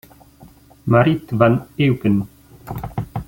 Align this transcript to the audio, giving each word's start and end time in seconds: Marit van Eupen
Marit 0.87 1.29
van 1.31 1.67
Eupen 1.77 2.25